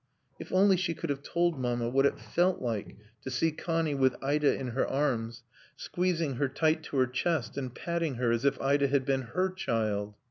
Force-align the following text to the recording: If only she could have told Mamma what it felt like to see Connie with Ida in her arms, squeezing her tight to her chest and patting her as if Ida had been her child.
If 0.39 0.51
only 0.51 0.77
she 0.77 0.95
could 0.95 1.11
have 1.11 1.21
told 1.21 1.59
Mamma 1.59 1.87
what 1.87 2.07
it 2.07 2.17
felt 2.19 2.59
like 2.59 2.97
to 3.21 3.29
see 3.29 3.51
Connie 3.51 3.93
with 3.93 4.15
Ida 4.23 4.55
in 4.57 4.69
her 4.69 4.87
arms, 4.87 5.43
squeezing 5.75 6.37
her 6.37 6.47
tight 6.49 6.81
to 6.85 6.97
her 6.97 7.05
chest 7.05 7.55
and 7.55 7.71
patting 7.75 8.15
her 8.15 8.31
as 8.31 8.43
if 8.43 8.59
Ida 8.59 8.87
had 8.87 9.05
been 9.05 9.21
her 9.21 9.51
child. 9.51 10.15